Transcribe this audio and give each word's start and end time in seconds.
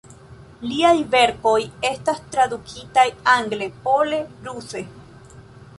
Liaj 0.69 0.93
verkoj 1.15 1.53
estas 1.91 2.23
tradukitaj 2.37 3.05
angle, 3.37 3.71
pole, 3.87 4.25
ruse. 4.49 4.85